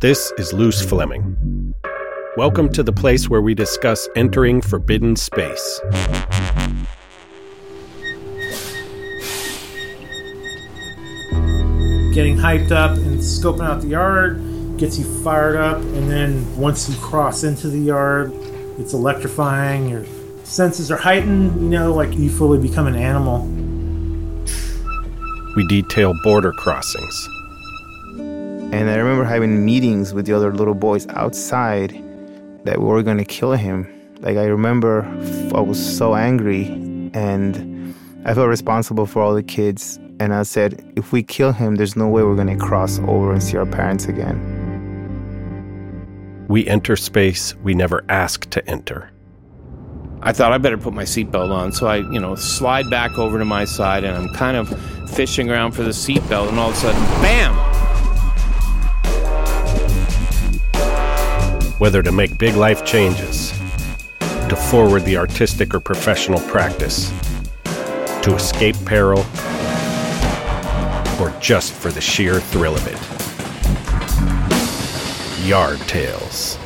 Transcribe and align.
This 0.00 0.32
is 0.38 0.52
Loose 0.52 0.84
Fleming. 0.84 1.74
Welcome 2.36 2.70
to 2.72 2.82
the 2.82 2.92
place 2.92 3.28
where 3.28 3.40
we 3.40 3.54
discuss 3.54 4.08
entering 4.16 4.60
forbidden 4.60 5.16
space. 5.16 5.80
Getting 12.12 12.36
hyped 12.36 12.70
up 12.70 12.96
and 12.98 13.18
scoping 13.20 13.64
out 13.64 13.80
the 13.80 13.88
yard 13.88 14.42
gets 14.76 14.98
you 14.98 15.04
fired 15.22 15.56
up, 15.56 15.78
and 15.78 16.10
then 16.10 16.56
once 16.56 16.88
you 16.88 16.96
cross 16.96 17.44
into 17.44 17.68
the 17.68 17.78
yard, 17.78 18.32
it's 18.78 18.92
electrifying. 18.92 19.88
Your 19.88 20.04
senses 20.44 20.90
are 20.90 20.96
heightened, 20.96 21.60
you 21.62 21.68
know, 21.68 21.94
like 21.94 22.12
you 22.14 22.30
fully 22.30 22.58
become 22.58 22.86
an 22.86 22.94
animal. 22.94 23.46
We 25.56 25.66
detail 25.66 26.14
border 26.22 26.52
crossings, 26.52 27.28
And 28.70 28.90
I 28.90 28.96
remember 28.96 29.24
having 29.24 29.64
meetings 29.64 30.12
with 30.12 30.26
the 30.26 30.34
other 30.34 30.52
little 30.52 30.74
boys 30.74 31.06
outside 31.08 31.92
that 32.64 32.78
we 32.78 32.84
were 32.84 33.02
going 33.02 33.18
to 33.18 33.24
kill 33.24 33.52
him. 33.52 33.86
Like, 34.20 34.36
I 34.36 34.44
remember 34.44 35.04
I 35.54 35.60
was 35.60 35.78
so 35.96 36.14
angry 36.14 36.66
and 37.14 37.94
I 38.26 38.34
felt 38.34 38.48
responsible 38.48 39.06
for 39.06 39.22
all 39.22 39.34
the 39.34 39.42
kids. 39.42 39.98
And 40.20 40.34
I 40.34 40.42
said, 40.42 40.92
if 40.96 41.12
we 41.12 41.22
kill 41.22 41.52
him, 41.52 41.76
there's 41.76 41.96
no 41.96 42.08
way 42.08 42.22
we're 42.24 42.34
going 42.34 42.48
to 42.48 42.56
cross 42.56 42.98
over 43.00 43.32
and 43.32 43.42
see 43.42 43.56
our 43.56 43.64
parents 43.66 44.06
again. 44.06 44.36
we 46.48 46.66
enter 46.66 46.96
space 46.96 47.54
we 47.56 47.74
never 47.74 48.04
ask 48.08 48.48
to 48.50 48.66
enter. 48.68 49.10
I 50.22 50.32
thought 50.32 50.52
I 50.52 50.58
better 50.58 50.78
put 50.78 50.94
my 50.94 51.04
seatbelt 51.04 51.50
on, 51.52 51.72
so 51.72 51.86
I, 51.86 51.98
you 51.98 52.18
know, 52.18 52.34
slide 52.34 52.90
back 52.90 53.18
over 53.18 53.38
to 53.38 53.44
my 53.44 53.64
side, 53.64 54.02
and 54.02 54.16
I'm 54.16 54.28
kind 54.34 54.56
of 54.56 54.68
fishing 55.10 55.48
around 55.50 55.72
for 55.72 55.84
the 55.84 55.90
seatbelt, 55.90 56.48
and 56.48 56.58
all 56.58 56.70
of 56.70 56.74
a 56.74 56.78
sudden, 56.78 57.00
bam! 57.22 57.67
Whether 61.78 62.02
to 62.02 62.10
make 62.10 62.36
big 62.36 62.56
life 62.56 62.84
changes, 62.84 63.52
to 64.20 64.56
forward 64.56 65.04
the 65.04 65.16
artistic 65.16 65.74
or 65.74 65.80
professional 65.80 66.40
practice, 66.40 67.10
to 68.22 68.34
escape 68.34 68.74
peril, 68.84 69.20
or 71.20 71.32
just 71.40 71.72
for 71.72 71.92
the 71.92 72.00
sheer 72.00 72.40
thrill 72.40 72.74
of 72.74 72.84
it. 72.88 72.98
Yard 75.46 75.78
Tales. 75.82 76.58